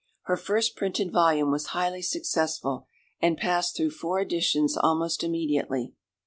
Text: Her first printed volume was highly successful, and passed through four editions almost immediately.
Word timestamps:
Her 0.23 0.35
first 0.35 0.75
printed 0.75 1.11
volume 1.11 1.51
was 1.51 1.67
highly 1.77 2.01
successful, 2.01 2.87
and 3.21 3.37
passed 3.37 3.77
through 3.77 3.91
four 3.91 4.19
editions 4.19 4.75
almost 4.75 5.23
immediately. 5.23 5.93